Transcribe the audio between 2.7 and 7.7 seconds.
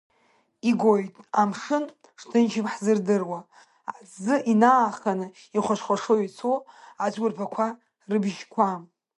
ҳзырдыруа, аҭӡы инааханы ихәашхәаша ицо ацәқәырԥақәа